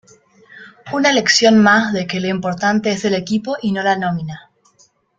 Una 0.93 1.11
lección 1.13 1.59
más 1.59 1.93
de 1.93 2.07
que 2.07 2.19
lo 2.19 2.25
importante 2.27 2.89
es 2.89 3.05
el 3.05 3.13
equipo 3.13 3.57
y 3.61 3.71
no 3.71 3.83
la 3.83 3.95
nómina. 3.97 4.49